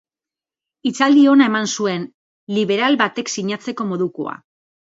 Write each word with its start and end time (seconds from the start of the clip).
Hitzaldi 0.89 1.25
ona 1.33 1.49
eman 1.51 1.69
zuen, 1.75 2.09
liberal 2.57 3.01
batek 3.03 3.33
sinatzeko 3.37 3.89
modukoa. 3.93 4.39